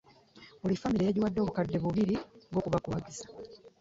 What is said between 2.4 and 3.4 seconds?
ng'okubakubagiza.